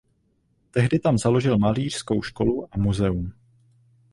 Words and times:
Tehdy 0.71 0.99
tam 0.99 1.17
založil 1.17 1.57
malířskou 1.57 2.21
školu 2.21 2.67
a 2.71 2.77
muzeum. 2.77 3.33